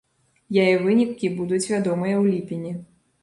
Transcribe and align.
Яе 0.61 0.71
вынікі 0.85 1.29
будуць 1.41 1.61
вядомыя 1.73 2.15
ў 2.21 2.25
ліпені. 2.37 2.73